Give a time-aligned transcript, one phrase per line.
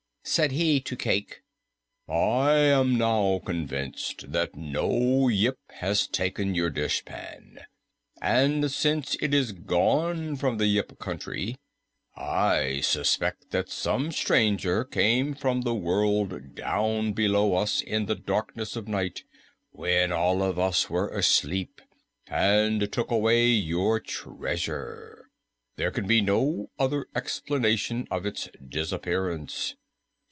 [0.23, 1.41] Said he to Cayke,
[2.07, 7.61] "I am now convinced that no Yip has taken your dishpan,
[8.21, 11.57] and since it is gone from the Yip Country,
[12.15, 18.75] I suspect that some stranger came from the world down below us in the darkness
[18.75, 19.23] of night
[19.71, 21.81] when all of us were asleep
[22.27, 25.31] and took away your treasure.
[25.77, 29.75] There can be no other explanation of its disappearance.